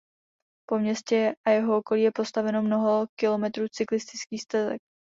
Po 0.69 0.79
městě 0.79 1.35
a 1.47 1.49
jeho 1.49 1.77
okolí 1.77 2.01
je 2.01 2.11
postaveno 2.11 2.61
mnoho 2.61 3.07
kilometrů 3.19 3.65
cyklistických 3.71 4.41
stezek. 4.41 4.81